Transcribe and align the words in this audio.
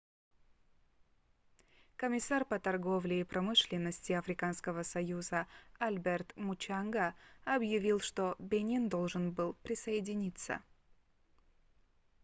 комиссар 1.95 2.43
по 2.43 2.57
торговле 2.59 3.19
и 3.19 3.23
промышленности 3.23 4.13
африканского 4.13 4.81
союза 4.81 5.45
альберт 5.77 6.35
мучанга 6.35 7.13
объявил 7.45 7.99
что 7.99 8.33
бенин 8.39 8.89
должен 8.89 9.29
был 9.31 9.53
присоединиться 9.61 10.59